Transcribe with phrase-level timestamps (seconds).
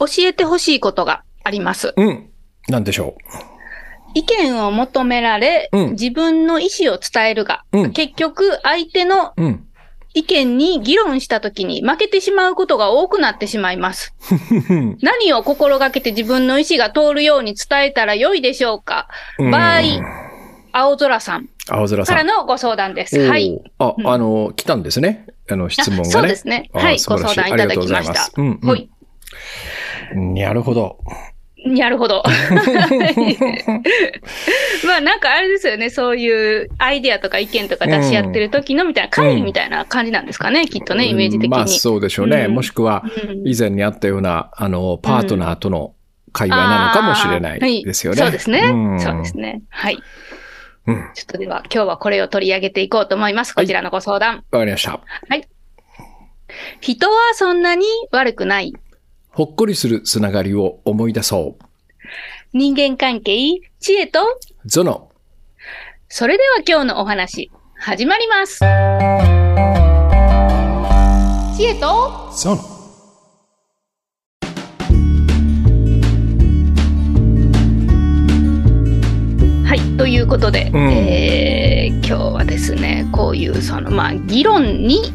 [0.00, 1.94] 教えてほしいことがあります。
[1.96, 2.30] うん。
[2.68, 3.16] なんでしょ
[4.14, 9.34] 意見を求められ、うん自分の意思を伝えるが、うん結局相手の。
[10.12, 14.12] 意見に議論したときに負けてしまうことが多くなってしまいます。
[15.02, 19.06] 何を心がけて自分の意思が通るように伝えたらよいでしょうか？
[19.38, 19.80] うん場合、
[20.72, 22.16] 青空さん青空さん。
[22.16, 23.20] からのご相談です。
[23.28, 23.62] はい。
[23.78, 25.26] あ、うんあの、来たんですね。
[25.48, 26.08] あの、質問がね。
[26.08, 26.70] あそうですね。
[26.74, 26.96] あはい。
[26.98, 28.30] ご相談いただきました。
[28.36, 28.68] うん、うん。
[28.68, 28.90] はい。
[30.14, 30.98] なるほど。
[31.66, 32.22] なるほど。
[34.86, 35.90] まあなんかあれですよね。
[35.90, 40.66] そういうアイデアとか意見とか出し合ってる時のみたいな、会議みたいな感じなんですかね。
[40.66, 41.50] きっとね、イメージ的に。
[41.50, 42.46] まあ、そうでしょうね。
[42.48, 45.94] うんもしくは、うん以前にあったような、あの、パートナーとの
[46.32, 48.22] 会話なのかもしれないですよね。
[48.22, 48.70] はいそうですね。
[48.70, 49.62] んそうですね。
[49.68, 49.98] はい。
[50.86, 51.10] うん。
[51.14, 53.54] ちょっとでは今日はこれを取り上げていこうと思います。
[53.54, 54.44] こちらのご相談。
[54.50, 55.00] わかりました。
[56.80, 58.74] 人はそんなに悪くない。
[59.32, 61.64] ほっこりするつながりを思い出そう。
[62.52, 64.18] 人間関係、知恵と、
[64.66, 65.10] ゾノ。
[66.08, 68.58] それでは今日のお話、始まります。
[71.56, 72.62] 知恵と、ゾノ。
[79.64, 79.96] はい。
[79.96, 81.60] ということで、うんえー
[82.10, 85.12] 今日はですね、こういうその、まあ、議論に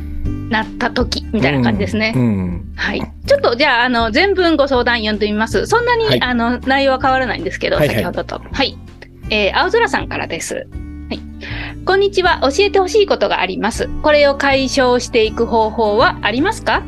[0.49, 2.13] なった時みたいな感じですね。
[2.15, 2.73] うん。
[2.75, 3.01] はい。
[3.25, 5.65] ちょっと、じゃあ、あの、全文ご相談読んでみます。
[5.67, 8.41] そんなに、はいあの、内容は変わらないんですけど、はいはい先ほどと。
[8.51, 8.77] はい。
[9.29, 10.67] えー青空さんからです。
[11.09, 11.19] はい。
[11.85, 12.41] こんにちは。
[12.41, 13.89] 教えてほしいことがあります。
[14.03, 16.83] これを解消していく方法はありますか？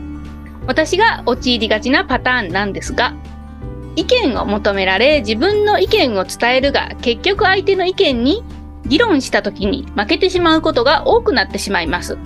[0.68, 3.16] 私が陥りがちなパターンなんですが、
[3.96, 8.44] 意見を求められ、自分の意見を伝えるが、結局相手の意見に
[8.86, 12.18] 議論した時に負けてしまうことが多くなってしまいます。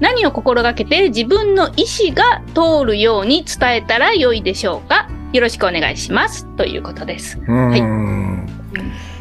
[0.00, 5.08] 何を心がけて自分の意思が通るように伝えたら良いでしょうか？
[5.32, 6.46] よろしくお願いします。
[6.56, 7.38] ということです。
[7.46, 8.46] うん。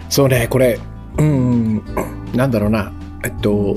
[0.09, 0.79] そうね、これ、
[1.17, 1.83] うん、
[2.33, 2.91] なんだろうな。
[3.23, 3.75] えっと、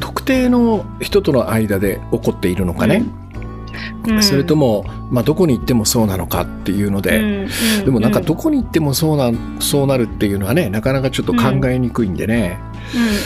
[0.00, 3.04] 特定の人との間で起こっているのかね？
[4.06, 4.22] うん。
[4.22, 7.24] それとも、まあ、どこに行ってもそうなのかっていうので、うん。
[7.24, 7.84] うん。
[7.84, 12.58] でもなんかどこに行ってもそうな、そうなるっていうのはね、なかなかちょっと考えにくいんでね。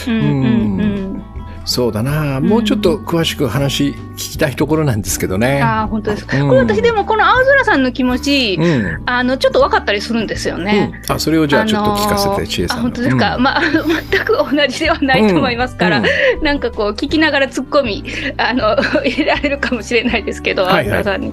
[0.06, 0.14] うん。
[0.14, 0.20] うん。
[0.20, 0.80] うん。
[0.80, 0.84] う
[1.16, 1.24] ん
[1.70, 5.62] そうだな、うんもうちょっと詳しく話聞きたいところなんですけどね。
[5.62, 6.36] ああ、本当ですか。
[6.42, 9.02] うんこれ私でもこの青空さんの気持ち、うん。
[9.06, 10.90] あの、ちょっと分かったりするんですよね。
[11.08, 12.82] うん、あ、それをじゃあちょっと聞かせて、千恵さん。
[12.82, 13.36] 本当ですか。
[13.36, 13.60] うんまあ、
[14.10, 16.04] 全く同じではないと思いますから、うん
[16.42, 18.04] なんかこう、聞きながら突っ込み、
[18.36, 18.76] あの、
[19.06, 21.32] 入れられるかもしれないですけど、はいはい青空さんに。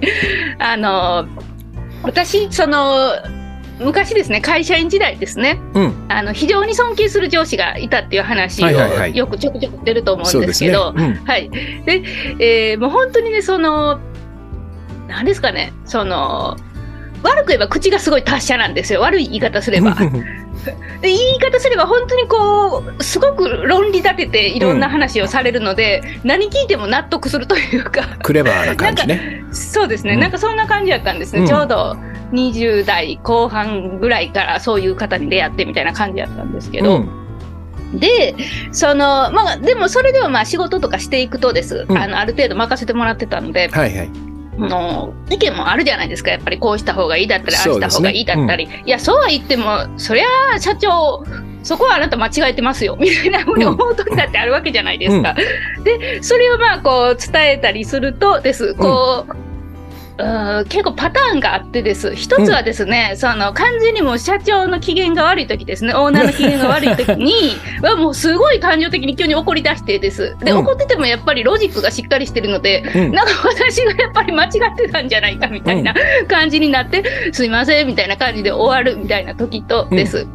[0.60, 1.26] あの、
[2.04, 3.10] 私、その、
[3.80, 6.06] 昔ですね、会社員時代ですね、うん。
[6.10, 11.50] あの、非常に尊敬する上司がいたっていう話をよくちょくちょく出ると思そううんですけど、うんはい。
[11.50, 12.04] で、
[12.40, 14.00] えーもう本当にね、その、
[15.08, 16.58] 何ですかね、その、
[17.24, 19.02] 悪く言えば口がすごい達者なんですよ。
[19.02, 19.96] 悪い言い方すれば。
[21.02, 29.44] で言い方すれば本当にこうすごく論理立てていろんな話をされるので、何聞いても納得するというかクレバーな感じね。
[29.52, 31.96] そうですね、うんなんかそんな感じだったんですね、うんちょうど
[32.32, 38.00] 20代後半ぐらいからそういう方に出会ってみたいな感じだったんですけど、うん。
[38.00, 38.36] で
[38.74, 41.98] そのまあでもそれではまあ仕事とかしていくとです、うん。
[41.98, 44.12] あのある程度任せてもらってたので、はいはい。
[44.58, 51.24] の意見もあるじゃないですかやっぱりこうした方がいいだったりああした方がいいだったり、いやそうは言ってもそりゃあ社長
[51.64, 52.96] そこはあなた間違えてますよ。
[53.00, 55.36] みたいなふうに思う時だってあるわけじゃないですか。
[55.84, 58.74] でそれをまあこう伝えたりするとです。
[58.74, 59.47] こう、
[60.20, 62.16] うん結構パターンがあってです。
[62.16, 65.94] 一つはですね、その完全にもう社長の機嫌が悪い時ですね。
[65.94, 67.34] オーナーの機嫌が悪い時に
[67.82, 70.36] はもうすごい感情的に急に怒り出してです。
[70.44, 70.58] で、うん。
[70.60, 73.12] 怒っててもやっぱりロジックがしっかりしてるのでうん。
[73.12, 75.94] なんか私がやっぱり間違ってたんじゃないかみたいな
[76.28, 80.26] 感じになって、すいませんみたいな感じで終わるみたいな時とです。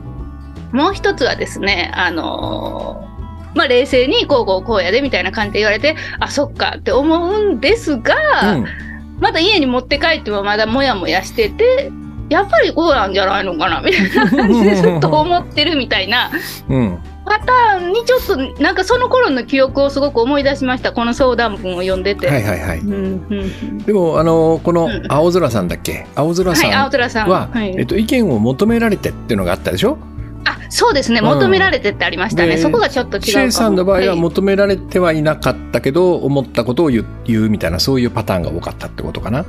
[0.71, 3.13] もう一つはですね、あのー
[3.55, 8.92] まあ、冷静にこうこうこうやでみたいな感じで言われて、あ、そっかって思うんですが、うん
[9.23, 11.91] また家に持って帰ってもまだもやもやしてて、
[12.29, 16.31] やっぱりこうなんじゃないのかなみたいな感じでずっと思ってるみたいな
[16.69, 16.99] うん。
[17.25, 20.93] パターンにちょっとなんかその頃の記憶をすごく思い出しました。
[20.93, 22.27] この相談文を読んでて。
[22.27, 22.79] はいはいはい。
[22.81, 26.05] うんうんうんでも、あの、このうん青空さんだっけ？
[26.17, 29.99] 青空さんは、はいえっと、意見を求められてっていうのがあったでしょ？
[30.45, 31.27] あそうですね、うん。
[31.27, 33.23] 求められてってありましたね、でそこがちょっと違う。
[33.23, 34.21] シェイさんの場合ははい。
[34.21, 39.45] 求められてはいなかったけど、思ったことを言うみたいな、そういうパターンが多かったってことかな。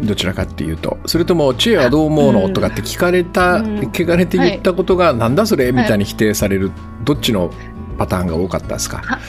[0.00, 0.98] どちらかっていうと。
[1.06, 3.78] それとも、知恵はどう思うの、うんとかって聞かれた、うん。
[3.92, 5.70] 聞かれて言ったことが、なんだそれ？
[5.72, 6.72] みたいに否定される、
[7.04, 7.52] どっちの
[7.96, 9.20] パターンが多かったですか？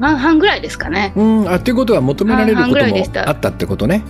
[0.00, 1.12] 半々ぐらいですかね。
[1.16, 4.02] うん、あ、っていうことは求められることもあったってことね。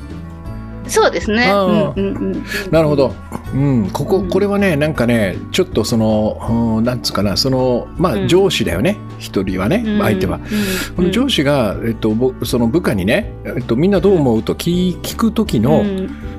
[0.88, 1.50] そうですね。
[1.50, 3.15] うんうんうんなるほど。
[3.55, 4.29] うん、ここ、うん。
[4.29, 8.29] これはね、なんかね、ちょっとその、うんなんつうかな、その、まあ、うん。
[8.29, 10.00] 上司だよね、一人はね、うん。
[10.00, 10.41] 相手は。
[10.97, 15.85] この上司が、えっと、ぼその部下にね、えっと、みんなどう思うと聞聞く時の、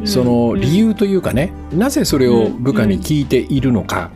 [0.03, 4.11] その理由というかね、なぜそれを部下に聞いているのか、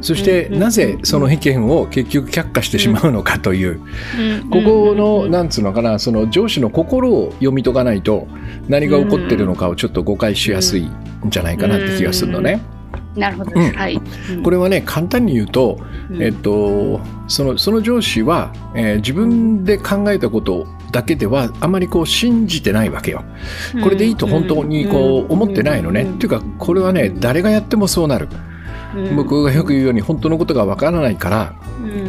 [0.00, 3.80] そしてなぜその意見を結局却下してしまうのかという、
[4.50, 8.26] ここの、なんつうのかな、その上司の心を読み解かないと、
[8.68, 10.92] 何が起こってるのかをちょっと誤解しやすいん
[11.28, 12.60] じゃないかなって気がするのね。
[13.16, 13.52] なるほど。
[13.54, 13.72] うん。
[13.72, 14.00] はい。
[14.42, 15.80] これはね、簡単に言うと、
[16.10, 16.22] うん。
[16.22, 23.24] えっと、そのその上司は、えー自分で考えたことだけではあまりこう信じてないわけよ。
[23.82, 26.04] これでいいと本当にこう思ってないのね。
[26.04, 28.28] っていうかこれはね誰がやってもそうなる。
[29.14, 31.54] 僕がよく言うように本当のことがわからないから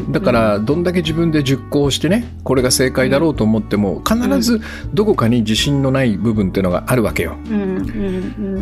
[0.09, 4.61] だからどんだけ自分で熟考してねこれが正解だろうと思っても必ず
[4.93, 7.35] どこかに自信のない部分っていうのがあるわけよ。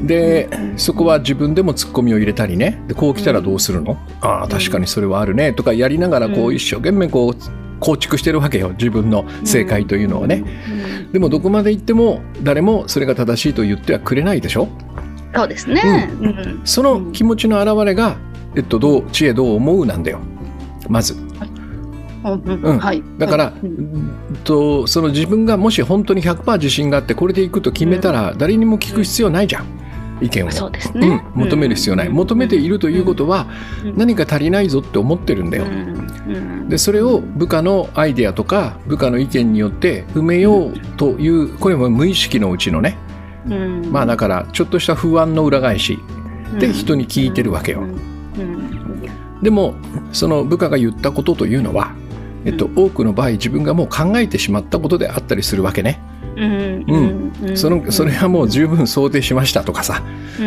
[0.06, 2.82] でそこは自分でもツッコミを入れたりね。
[2.88, 5.54] でこう来たらどうするの、ああ確かにそれはあるね。
[5.54, 6.56] とかやりながらこううん。
[6.56, 7.36] 一生懸命こう
[7.80, 8.70] 構築してるわけよ。
[8.70, 10.44] 自分の正解というのをね、
[11.12, 14.68] でもどこまで行っても誰もそれが正しいと言ってはくれないでしょ？
[15.36, 16.10] そうですね。
[16.22, 16.62] うん。
[16.64, 18.18] その気持ちの表れが、
[18.56, 20.20] えっと、どう知恵どう思うなんだよ。
[20.90, 21.16] まず。
[22.24, 22.80] うん。
[22.80, 23.04] はい。
[23.18, 23.70] だから、うん。
[23.70, 24.12] うん
[24.44, 29.66] とその自分がもし本当に100%自信があってこれでいくと決めたら誰にも聞く必要ないじゃん。
[30.22, 31.26] 意見を、そうですね。
[31.36, 31.42] うん。
[31.42, 33.48] 求める必要ない、求めているということは
[33.84, 33.98] うん。
[33.98, 35.66] 何か足りないぞって思ってるんだよ、
[36.70, 42.98] でそれを部下のアイデアとか部下の意見によって埋めようというこれも無意識のうちのね
[43.50, 43.92] うん。
[43.92, 46.00] まあだからちょっとした不安の裏返し
[46.60, 47.84] で人に聞いてるわけよ。
[49.42, 49.76] でも
[50.12, 51.94] その部下が言ったことというのは、
[52.46, 56.02] えっと、多くの場合自分がもう考えてしまったことであったりするわけね。
[56.36, 56.86] うん。
[56.88, 57.15] うん
[57.56, 60.04] そのそれはもう十分想定しましたとかさ。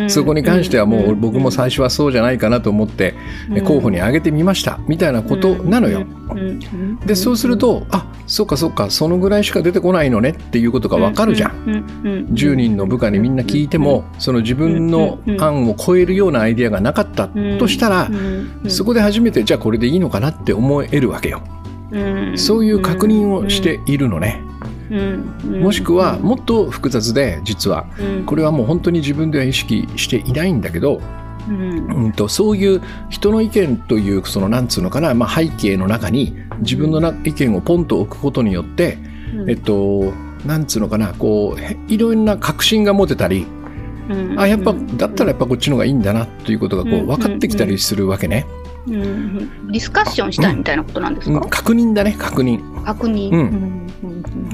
[0.07, 3.15] そこに関してはもう僕も最初はそうじゃないかなと思って
[3.53, 6.05] え候補に挙げてみましたみたいなことなのよ。
[7.05, 11.51] でそうするとあそうかそうかそのぐらいしか出てこないのねっていうことがわかるじゃん。
[11.71, 12.27] ん。
[12.33, 18.11] 10人の部下にみんな聞いてもその自分の案を超えるようなアイデアがなかったとしたら
[18.67, 21.41] そこで初めてじゃあこれでいいのかなって思えるわけよ。
[22.35, 24.43] そういう確認をしているのね。
[24.89, 27.85] もしくはもっと複雑で実は。
[28.25, 31.01] これはもう本当に自分では意識していないんだけど、
[31.47, 38.97] うん、とそういう人の意見というそのなんつうのかな、まあ、背景の中に自分のな意見をポンと置くことによって、
[39.47, 40.13] えっと
[40.45, 43.45] なんつうのかなこうへいろんな確信が持てたり、
[44.37, 48.45] あやっぱだったらやっぱこっちの方がいいんだなということがこう分かってきたりするわけね。
[48.87, 52.83] うんディスカッションしたいみたいなことなんですか、うん確認だね確認。
[52.83, 53.39] 確認、うん。
[53.39, 53.79] うん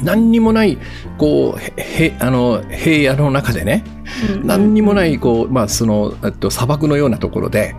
[0.03, 0.77] 何にもない
[1.17, 3.83] こうへへあの平野の中でね
[4.33, 4.47] うん。
[4.47, 7.75] 何にもない こう、まあ、そのえっと砂漠のようなところで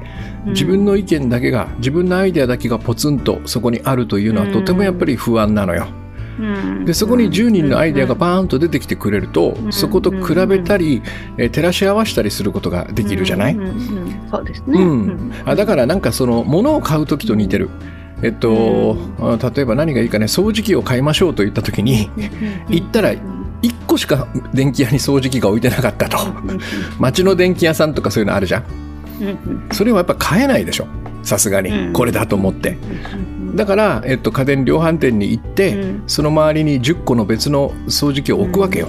[0.47, 5.89] 自分の意見だけが自分のアイデアだけがポツンとそこにあるというのはとてもやっぱり不安なのよ。
[6.85, 9.73] でそこに10人のアイデアがバーンと出てきてくれるとうん。
[9.73, 11.03] そこと比べたり
[11.39, 13.57] えー照らし合わせたりすることができるじゃない？
[14.31, 15.33] そうですね、うん。
[15.45, 17.71] あだからなんかその物を買う時と似てる。
[18.23, 22.09] えっと、あ例えば何がいいかね掃除機を買いましょうと言った時に
[22.71, 23.19] 行ったら1
[23.87, 26.19] 個しか電気屋に掃除機が置いてなかったと。
[26.99, 28.65] 町の電気屋さんとかそういうのあるじゃん。
[29.73, 30.87] それはやっぱ買えないでしょ。
[31.23, 31.93] さすがに、うん。
[31.93, 32.79] これだと思って
[33.57, 36.03] だから、えっと、家電量販店に行って、うん。
[36.07, 38.89] その周りに10個の別の掃除機を置くわけよ、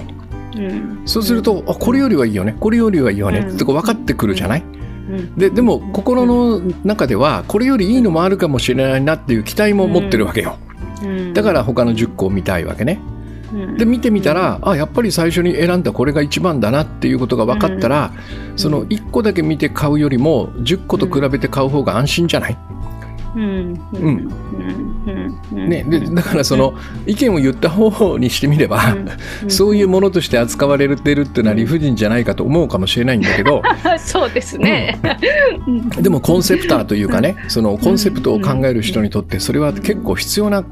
[1.06, 2.54] そうすると、あこれよりはいいよね。
[2.60, 3.54] これよりはいいよね、うん。
[3.54, 4.62] ってこう分かってくるじゃない、
[5.36, 10.58] ででも心の中ではこれよりいいのもあるかもしれないなっていう期待も持ってるわけよ、
[11.32, 13.00] だから他の10個を見たいわけね。
[13.78, 18.12] で見てみたらあやっぱり最初に選んだこれが一番だなっていうことが分かったら、
[18.56, 22.58] その1個だけ見て買うよりも10個と比べて買う方が安心じゃない、
[25.52, 26.74] ね、でだからその
[27.06, 28.96] 意見を言った方にしてみれば、
[29.46, 33.62] そういうものとして扱われてるっていうのは理不尽じゃないかと思うかもしれないんだけど
[33.98, 34.98] そうですね、
[36.00, 40.64] でもコンセプターというかねそのコンセプトを考える人にとってそれは結構必要な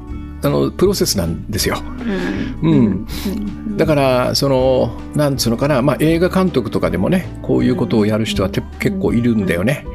[0.43, 1.77] あのプロセスなんですよ。
[2.61, 3.07] うん。
[3.75, 9.85] だからそのなんつうのかな、まあ、映画監督とかでもねこういうことをやる人はて結構いるんだよね。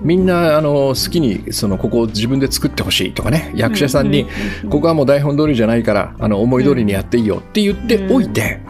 [0.00, 4.26] みんなあの好きにそのここを自分で作ってほしいとかね役者さんに
[4.70, 8.60] ここはもう台本通りじゃないからあの思い通りにやっていいよって言っておいて。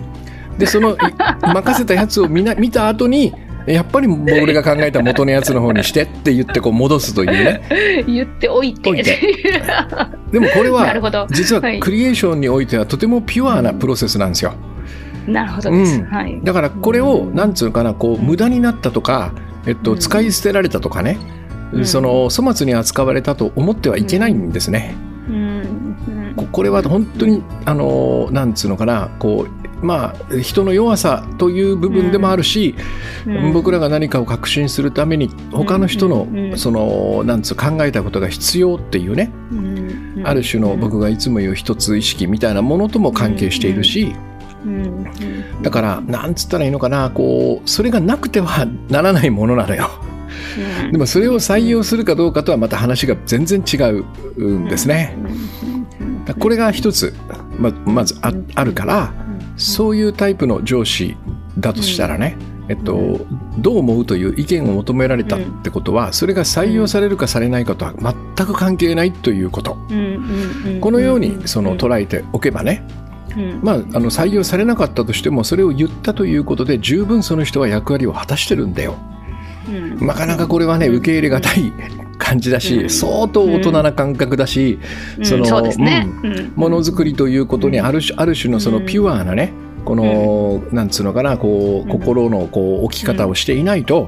[0.59, 0.99] でそのい
[1.55, 3.33] 任せたやつを見な見た後に
[3.65, 7.61] やっぱり俺が考えた元のやつの方にしてって言ってこう戻すというね。
[8.09, 8.93] 言っておいて。
[10.33, 11.21] でもこれなるほど。
[11.21, 11.79] は実ははい。
[11.79, 14.55] クリエーションにおいてはとてもピュアなプロセスなんですよ。
[15.27, 16.05] なるほどです、うん。
[16.07, 19.33] はい、だからこれをなんつうのかなこう無駄になったとか、
[19.67, 21.19] えっと、使い捨てられたとかね、
[21.73, 24.95] うん、その粗末に扱われたと思ってはいけないんですね。
[25.29, 29.11] うん、これは本当にあのなんつうのかな。
[29.19, 32.75] こうまあ、人の弱さという部分でもあるし、
[33.27, 39.31] うん、僕らが何かを確信するために他の人の、そのなんつう考えたことが必要っていうね、
[40.25, 44.17] ある種の僕がいつも言う一つ意識みたいなものとも関係しているし、
[45.63, 49.89] だからなんつったらいいのかなこうそれがなくてはならないものなのよ。
[50.91, 53.77] でもそれを採用するかどうかとはまた話が全然違
[54.37, 55.17] うんですね。
[56.39, 57.15] これが一つ
[57.59, 59.13] ままずああるから
[59.57, 61.17] そういうタイプの上司
[61.59, 62.37] だとしたらね、
[62.69, 63.27] えっと、
[63.59, 69.77] どう思うという意見を求められたってことは、それが採用されるかされないかとは全く関係ないということ、
[70.81, 72.87] このようにその捉えておけばね、
[73.63, 78.97] まあ、あの採用されなかったとしてもそれを言ったということで十分その人は役割を果たしてるんだよ。
[80.01, 81.73] なかなかこれはね受け入れがたい
[82.19, 84.79] 感じだし、相当大人な感覚だし、
[85.23, 85.45] その
[86.57, 89.53] ものづくりということにある種ある種のそのピュアなね、
[89.89, 94.07] この、うん、なんつうのかなこう、心のこう置き方をしていないと、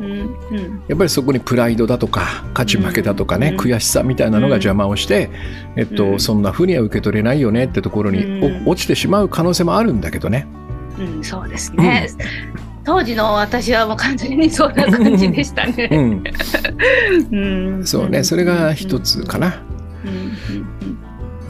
[0.88, 5.30] やっぱりそこにプライドだとか勝ち負けだとかね、悔しさみたいなのが邪魔をして、
[5.76, 10.46] えっとそんなふうには受け取れないよねってところに、落ちてしまう可能性もあるんだけどね。
[10.99, 12.08] うん、そうですね、
[12.84, 15.88] 当時の私はもう完全にそんな感じでしたね。
[17.32, 19.62] うん、そうねそれが一つかな。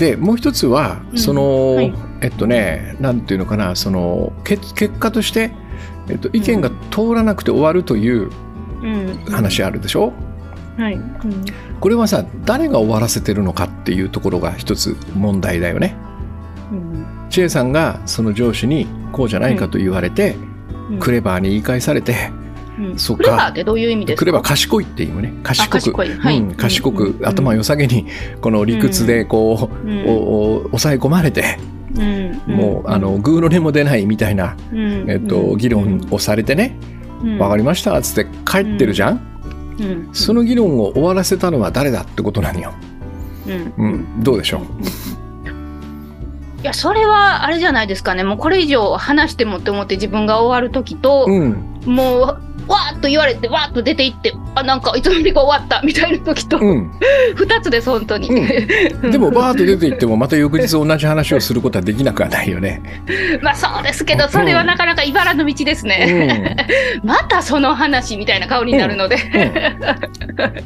[0.00, 5.52] でもう一つはその、はい、えっとねなんていうのかなその結結果として、
[6.09, 8.30] えっと、意見が通らなくて終わるという
[9.30, 10.14] 話あるでしょ、
[10.78, 10.95] はい。
[10.95, 11.45] うん、
[11.80, 15.95] これはさ誰が終わらせてるのかっていうところが一つ問題だよね。
[16.73, 20.35] うん、知恵さんがその上司にこうじゃないかと言われて、
[20.99, 22.30] クレバーに言い返されて、
[22.80, 23.25] うん、そっか。
[23.25, 24.18] クレバーってどういう意味ですか？
[24.20, 25.34] クレバー賢いっていうね。
[25.42, 25.72] 賢く。
[25.72, 26.38] 賢い、はい。
[26.38, 28.06] うん、賢く、うん、頭良さげに
[28.40, 31.58] この理屈でこう、うん、お抑え込まれて、
[31.94, 34.56] うん、もうあのグーの音も出ないみたいな、
[35.08, 36.76] えっと、議論をされてね
[37.38, 39.20] 「わ、かりました」っつって帰ってるじゃん、
[40.12, 42.72] その議論を終わらせたのは誰だってことなのよ。
[43.78, 44.22] うん。
[44.22, 44.60] どうでしょう？
[46.62, 48.22] いやそれはあれじゃないですかね。
[48.22, 51.52] もうこれ以上話してもって思って自分が終わる時と、うん、
[51.87, 56.90] もうわーっと言われてわーっと出ていってあなんかいつの間にか終わった みたいな時と、うん、
[57.34, 62.82] 2つです本当に、うん、 でもバーッと出ていってもまた翌日同じ話をすることはできなくはないよね。
[63.42, 66.60] まあそうですけどそれはなかなか茨の道ですね、
[67.02, 69.16] うん、またその話みたいな顔になるので、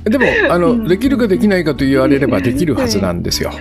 [0.04, 3.52] でもあのできるかできないかと言われればできるはずなんですよ。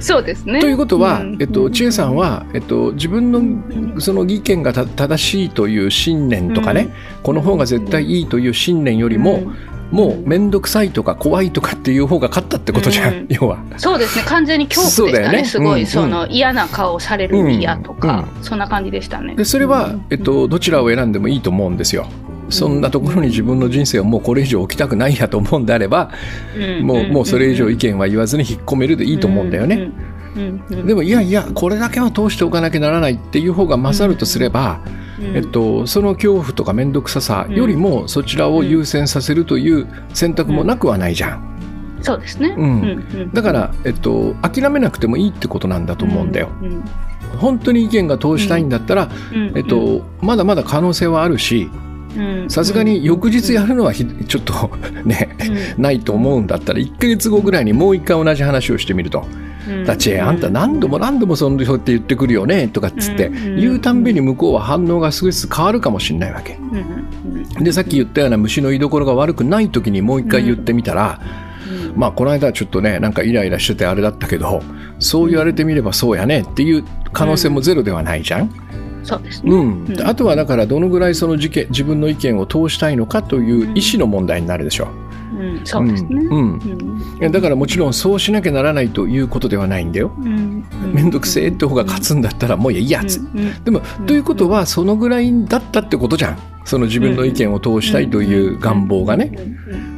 [0.00, 0.60] そうですね。
[0.60, 9.42] ということは、えっと、千恵さんは、えっと、自分のその意見が正しいという信念とかね、この方が絶対いいという信念よりも、
[9.90, 13.58] もう面倒くさいとか怖いとかっていう方が勝ったってことじゃん、うん、要は。
[13.78, 14.24] そうですね。
[14.26, 19.34] 完全に恐怖でしたね、ね、すごい、うん、その嫌な顔をされる嫌とか、うん、そんな感じでしたね。
[19.34, 22.06] でそれは、えっと、どちらを選んでもいいと思うんですよ。
[22.50, 26.10] そんなところに自分の人生をもうこれ以上置きたくないやと思うんであれば、
[26.82, 29.90] もうもうそれ以上意見は言わずに引っ込めるでいいと思うんだよね。
[30.86, 34.80] でもいやいやこれだけは通しておかなきゃならないっていう方が勝るとすれば、
[35.20, 41.48] えっと、その恐怖とか面倒くささよりもそちらを優先させるという選択もなくはないじゃん。
[42.00, 46.48] そうですね、うん、だから、えっと、諦めなくてもいいってことなんだと思うんだよ。
[47.38, 49.10] 本当に意見が通したいんだったら、
[49.56, 51.68] えっと、まだまだ可能性はあるし
[52.48, 54.06] さすがに翌日やるのはちょ
[54.38, 54.68] っと
[55.04, 55.36] ね、
[55.76, 59.26] ないと思うんだったら1か月後ぐらいにもう一回同じ話をしてみると。
[59.84, 66.58] だちあんた何度も何度もそんな人って言ってくるよねとかっつって言うたんびに向こうは反応が少し変わるかもしれないわけ。
[67.60, 71.20] でさっき言ったような虫の居所が悪くない時にもう一回言ってみたら、
[71.94, 74.62] まあこの間はちょっとねなんかイライラしててあれだったけど
[74.98, 78.50] そう言われてみればそうやねっていう可能性もゼロではないじゃん。
[79.04, 84.84] そうですね、うん、あとはだからどのぐらいその事件自分の意見を通したいのかという意思の問題になるでしょ。
[84.84, 85.07] う。
[85.36, 87.18] うん、そうですね、うん。
[87.20, 90.10] うん、だからもちろんそうしなきゃならないということではないんだよ。
[90.92, 93.20] 面倒、くせえって方が勝つんだったらもういいやつ、
[93.64, 96.38] でも、ということはそのぐらいだったってことじゃん。
[96.64, 99.32] その自分の意見を通したいという願望がね。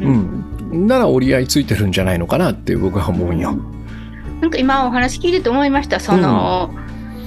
[0.00, 3.58] うん、なら折り合いついてるんじゃないのかなって僕は思うよ。
[4.40, 6.00] なんか今お話聞いてて思いました。
[6.00, 6.70] その、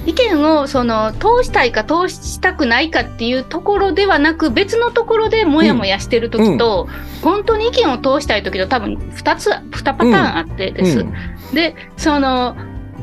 [0.06, 11.00] 意見をその通したいか通したくないかっていうところではなく別のところでモヤモヤしてる時と、うん、本当に意見を通したい時と多分2つ2パターンあってです。
[11.00, 11.08] うん。
[11.08, 11.10] う
[11.52, 12.56] ん、でその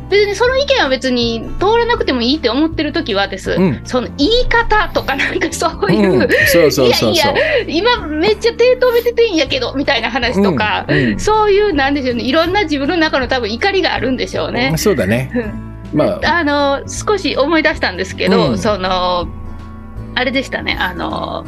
[0.10, 12.24] 別にその意見は別に通らなくてもいいって思ってる時はです、うん、その言い方とかなんかそういう、うん、そうそうそういやいや今めっちゃ手止めてていいんやけどみたいな話とか、うん、そういうなんでしょうね。
[12.24, 14.74] いろんな自分の中の多分怒りがあるんでしょうね。
[14.77, 15.31] そうだね、
[15.93, 19.27] まあ、あの少し思い出したんですけど、その
[20.15, 21.45] あれでしたねあの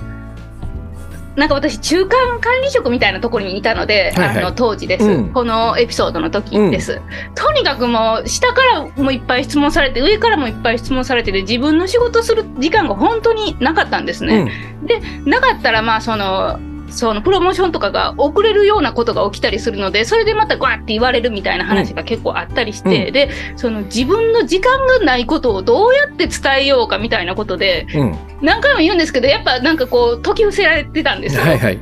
[1.36, 14.48] なんか私、中間管理職みたいなところにいたので、はいはい、あの当時です、うん、このエピソードの時です、うん、とにかくもう、下からもいっぱい質問されて、上からもいっぱい質問されてて、自分の仕事する時間が本当になかったんですね。
[14.82, 16.60] うん、で、なかったら、まあ、その、
[16.94, 31.42] そのプロモーションとかが遅れるようなことが起きたりするのでそれでまたガーって言われるみたいな話が結構あったりして、うん、でその自分の時間がないことをどうやって伝えようかみたいなことで、うん、何回も言うんですけどやっぱなんかこう解き伏せられてたんですよ。
[31.42, 31.80] はいはい、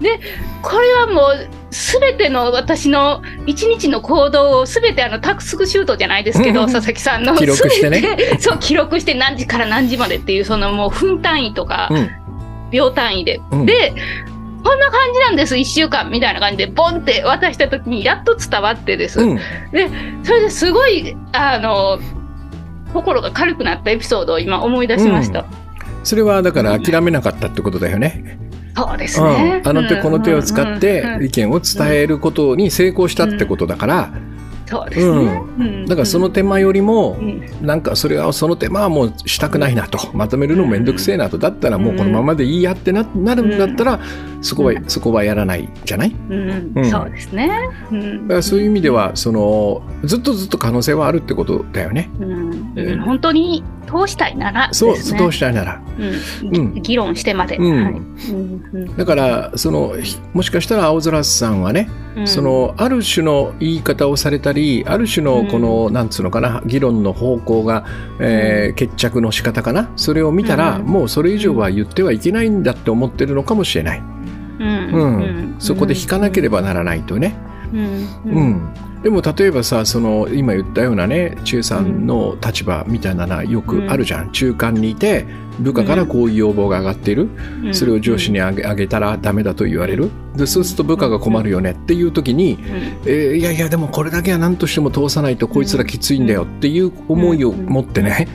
[0.00, 0.20] で
[0.62, 7.34] これはもう全ての私の一日の行動を全てあのタクスクシュートじゃないですけど、佐々木さんの。
[7.34, 8.02] 記録してね。
[8.38, 11.88] そう記録して何時から何時までっていうそのもう分単位とか、
[12.72, 13.40] 秒単位で。
[13.50, 13.92] うん、で、
[14.64, 19.20] こんな感じなんです、1週間みたいな感じで、ボンって渡した時にやっと伝わってです。
[19.20, 19.36] うん、
[19.72, 19.88] で、
[20.22, 21.98] それですごい、あの、
[22.92, 25.40] 心が軽くなったエピソードを今思い出しました。
[25.40, 25.46] うん、
[26.04, 28.38] それはだから諦めなかったってことだよね。
[28.74, 34.10] そうですね、あの手この手を使って意見を伝えることに成功したってことだから、
[34.72, 39.98] そうですね、うん、だからその手間よりも、うん、なんかそれはその手間はもうしたくないなと。
[40.14, 41.36] まとめるの面倒くせえなと。
[41.36, 44.00] だったらもうこのままでいいやってななるんだったら、
[44.42, 46.34] そこは、そこはやらないじゃない、う
[46.80, 46.90] ん。
[46.90, 52.10] そうですね、だからそういう意味ではそのずっとずっと可能性はあるってことだよね。
[52.20, 53.00] うん。
[53.00, 55.82] 本当に通したいなら、ね、そう通したいなら、
[56.52, 58.96] うん、議論してまで、はい。
[58.96, 59.94] だからその
[60.32, 61.88] もしかしたら青空さんはね、
[62.24, 67.84] そのある種の言い方をされたりある種のこの、うん、なんつうのかな議論の方向が、
[68.18, 69.90] えー、決着の仕方かな？
[69.96, 74.02] それを見たら、もうそれ以上は言ってはいけないんだって思ってるのかもしれない。
[74.62, 75.56] うん。
[75.58, 77.34] そこで引かなければならないとね。
[77.72, 78.72] うん。
[79.02, 85.26] でも例えばさその今言ったようなね中さんの立場みたいなのはよくあるじゃん、うん、中間にいて
[85.58, 87.28] 部下からこういう要望が上がっている、
[87.64, 90.10] うん、それを上司にあげあげたらダメだと言われる。
[90.36, 92.60] でそうすると部下が困るよねっていう時に、うん、
[93.04, 98.28] えー、いやいやでもこれだけは何としても通さないとこいつらきついんだよっていう思いを持ってね、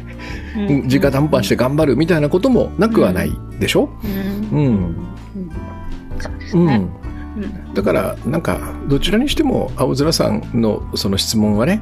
[0.85, 3.89] 直談判して頑張るみたいなこともなくはないでしょ、
[4.51, 4.95] うん、
[6.19, 6.87] そうですね、
[7.73, 11.81] だからなんかどちらにしても青空さんのその質問はね、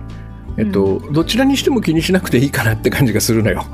[0.57, 3.65] えっと、どちらにしても気にしなくていいかなって感じがするのよ。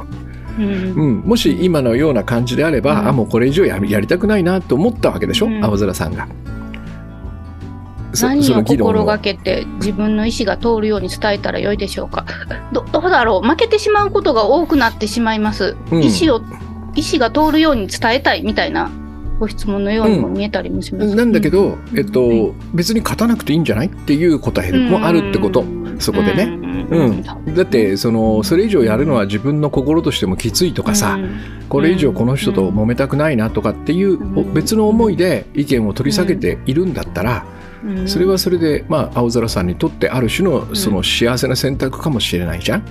[0.60, 6.28] うん、うん、もし今のような感じであれば、うん、あもうこれ以上ややりたくないなと思ったわけでしょ、うん、青空さんが。
[8.22, 12.26] 何を心がけて自分の意思が通るように伝えたらよいでしょうか？
[12.74, 13.48] どどうだろう？
[13.48, 16.42] 負けてしまうことが多くなってしまいます、意思を
[16.94, 18.92] 意思が通るように伝えたいみたいな
[19.42, 25.66] ご質問のようにも見えたりもします、うん、なんだけど、えっと、別に勝たなくていいんじゃないっていう答えもあるってこと、
[25.98, 26.44] そこでね。
[26.92, 27.24] うん、
[27.56, 31.18] だってそのそれ以上やるのは自分の心としてもきついとかさ、
[31.70, 34.20] これ以上この人と揉めたくないなとかっていう
[34.54, 37.44] 別の思いで意見を取り下げているんだったら、
[38.06, 42.84] それはそれで、まあ、青空さんにとってある種のその幸せな選択かもしれないじゃん。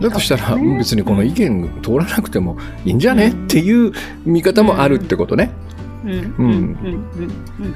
[0.00, 3.92] だとしたら、別にこの意見通らなくてもいいんじゃね、っていう
[4.24, 5.52] 見方もあるってことね。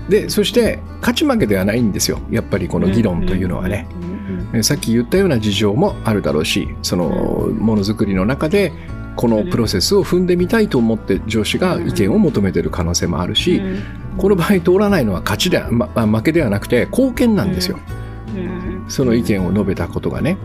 [0.08, 2.20] でそして勝ち負けではないんですよ。
[2.30, 3.86] やっぱりこの議論というのはね。
[4.62, 8.72] さっき言ったような事情もあるだろうしそのものづくりの中で
[9.16, 10.26] このプロセスを踏ん。
[10.26, 13.60] でみたいと思って上司が意見を求めている可能性もあるし
[14.16, 17.52] この場合通らないのは勝ちでは、ま、負けではなくて貢献なん。
[17.52, 17.78] ですよ。
[18.88, 20.36] その意見を述べたことがね。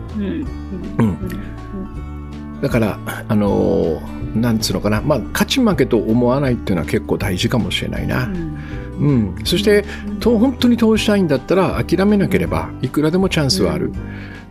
[2.58, 4.00] うん、だからあの
[4.34, 8.24] なんつうのかな、まあ、勝ち負けと思わないっていうのは結構大事かもしれないな。
[8.24, 8.58] うん、
[8.98, 9.84] うん、そして、
[10.20, 13.92] と本当に通したいんだったら諦めなければいくらでもチャンスはある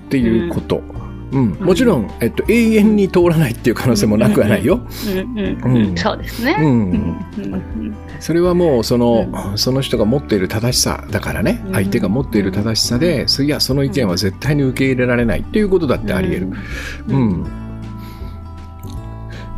[0.07, 0.81] っていうこと。
[1.29, 4.79] うん、もちろん、えっと、永遠に通らないっていう可能性もなくはないよ。
[5.97, 6.55] そうですね。
[6.57, 7.17] うん。
[8.21, 16.49] それはもうその、その人が持っている正しさだからね、相手が持っている正しさで、いやその意見は絶対に受け入れられないっていうことだってあり得る。
[17.09, 17.66] うん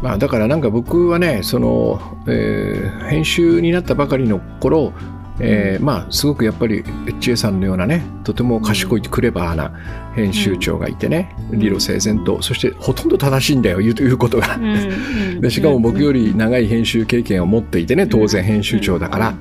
[0.02, 4.94] まあ、だからなんか僕はねその、えー、編集になったばかりの頃
[5.42, 6.84] えー、まあすごくやっぱり
[7.20, 9.72] 千恵さんのようなねとても賢いクレバーな
[10.16, 14.60] 編集長がいてね、理路整然とそしてほとんど正しいんだよ言ういうことが。
[15.40, 19.34] でしかも僕より長い編集経験を持っていてね当然編集長だから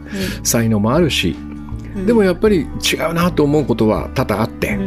[0.44, 1.34] 才能もあるし
[2.06, 4.78] でもやっぱり違うなと思うことは多々あって、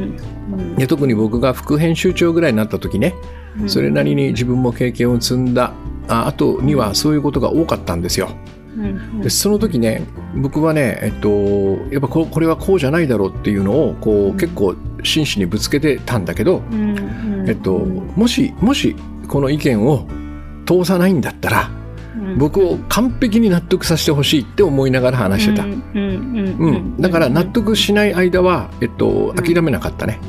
[0.77, 3.15] で特に僕が副編集長ぐらいになった時ね、
[3.67, 5.73] それなりに自分も経験を積んだ。
[6.07, 8.29] 後にはそういうことが多かったんですよ。
[9.21, 10.03] でその時ね
[10.35, 11.29] 僕はね、えっと、
[11.91, 16.63] やっぱこれはこうじゃないだろうっていうのをこう結構真摯にぶつけてたんだけど、
[17.47, 18.95] えっと、もしもし
[19.27, 20.07] この意見を
[20.65, 21.69] 通さないんだったら、
[22.37, 25.65] 僕を完璧に納得させてほしいって思いながら話してた。
[26.99, 30.19] だから納得しない間は、えっと、諦めなかったね。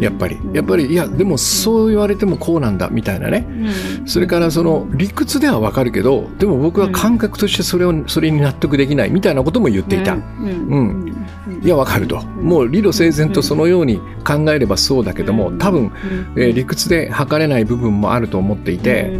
[0.00, 0.38] やっぱり。
[0.52, 3.46] やっぱりいやでもそう言われてもこうなんだみたいなね、
[4.06, 10.14] それからその理屈ではわかるけどでも僕は感覚としてそれをそれに納得できないみたいなことも言っていた。
[10.14, 11.16] うん。
[11.62, 12.22] いやわかると。
[12.22, 15.92] もう理路整然とそのように考えればそうだけども多分、
[16.36, 19.18] えー、理屈で測れない部分もあると思っていて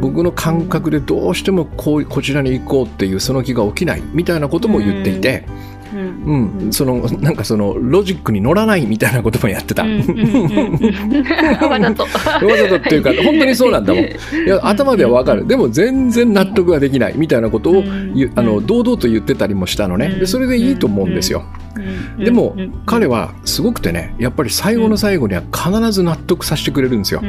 [0.00, 5.46] 僕の感覚でどうしてもこうこちらに行こうっていうその気が起きないみたいなことも言っていて。
[5.94, 9.84] うん、そのなんかそのロジックに乗らないみたいなこともやってた。
[11.68, 12.02] わざと。
[12.02, 12.10] わ
[12.56, 14.04] ざとっていうか 本当にそうなんだもん。
[14.04, 14.08] い
[14.46, 15.46] や頭ではわかる。
[15.46, 17.84] でも全然納得はできないみたいなことを、
[18.34, 20.08] あの堂々と言ってたりもしたのね。
[20.20, 21.44] でそれでいいと思うんですよ。
[22.18, 27.22] でも彼はすごくてねやっぱり最後の最後には必ず納得させてくれるんですよ。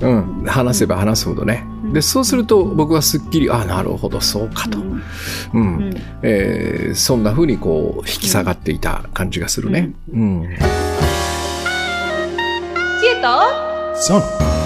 [0.00, 1.66] うん、話せば話すほどね。
[1.92, 9.92] でそうすると僕はすっきりあなるほどそうかと、うん、えー、そんなふうにこう引き下がっていた感じがするね。
[10.12, 10.48] うん、
[13.00, 13.28] 知恵と？
[13.96, 14.63] そう納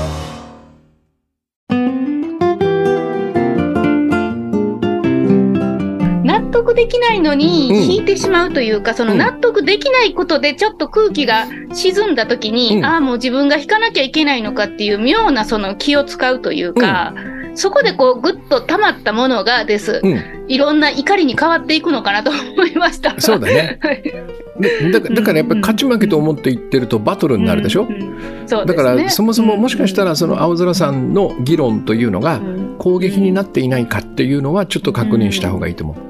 [6.79, 20.01] できないのに引いてしまうというか、うん、その納得できないことでちょっと空気が沈んだ時に、うん、ああもう自分が引かなきゃいけないのかっていう妙なその気を使うというか、うん、そこでこうぐっと溜まったものがです、
[20.47, 23.21] いろんな怒りに変わっていくのかなと思いました。
[23.21, 23.81] そうだね。
[24.93, 28.19] だだからやっぱり勝ち負けと思って言ってるとバトルになるでしょ、うんうん。
[28.21, 32.41] ね、だからそもそももしかしたらその青空さんの議論というのが
[32.79, 36.08] 攻撃になっていないかっていうのはちょっと確認した方がいいと思う。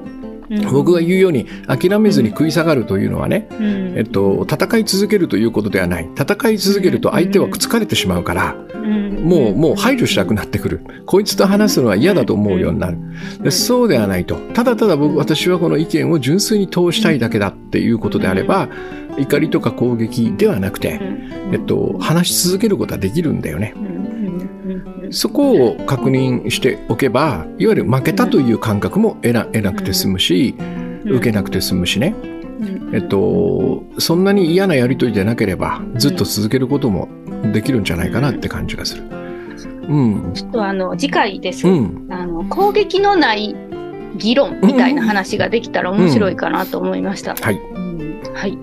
[0.71, 3.47] 僕が言うように諦めずに食い下がるというのはね、
[3.95, 6.09] えっと、戦い続けるということではない。
[6.15, 8.55] 戦い続けると相手は疲れてしまうから、
[9.19, 10.81] もうもう排除したくなってくる。
[11.05, 12.97] こいつと話すのは嫌だと思うようになる。
[13.41, 14.35] でそうではないと。
[14.53, 18.69] ただただ僕私はこの意見を純粋に通したいだけだっていうことであれば
[19.17, 20.99] 怒りとか攻撃ではなくて、
[21.51, 23.73] えっと、話し続けることはできるんだよね。
[25.11, 30.55] そこを確認しておけばいわゆる負けたという感覚も得な得なくて済むし、
[31.05, 32.15] 受けなくて済むしね、
[32.93, 37.07] えっと、そんなに嫌なやり取りでなければずっと続けることも
[37.53, 39.03] できるんじゃないかなって感じがする。
[39.03, 43.55] うん、ちょっとあの次回です、うん、あの攻撃のない
[44.17, 47.35] 議論みたいな話ができたら面白いかなと思いました。
[47.35, 47.59] はい、
[48.33, 48.57] はい。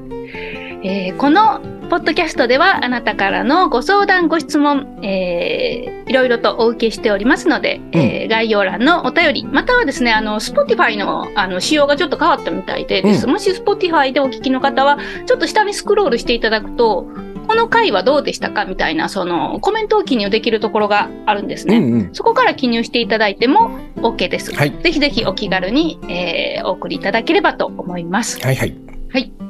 [0.85, 13.27] えー、このポッドキャストではあなたからのご相談、ご質問、えー、いろいろとお受けしておりますので、うん、えー、概要欄のお便り、またはですね、あの、Spotify のあの仕様がちょっと変わったみたいでです。
[13.27, 17.07] うん、もし Spotify でお聞きの方は、ちょっと下にスクロールしていただくと、
[17.47, 21.79] この回はどうでしたかみたいな、その、コメントを記入できるところがあるんですね。
[21.79, 24.53] うんうん、そこから記入していただいても OK です。
[24.53, 28.41] はい、ぜひぜひお気軽に、えー、お送りいただければと思います。
[28.41, 28.77] はいはい。
[29.13, 29.46] はい。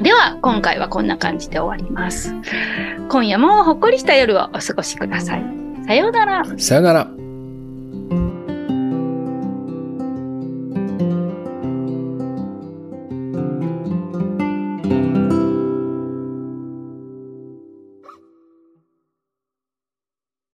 [0.00, 2.34] では、今回はこんな感じで終わります。
[3.10, 5.44] 今夜もほっこりした夜をお過ごしください。
[5.86, 6.44] さようなら。
[6.58, 7.19] さようなら。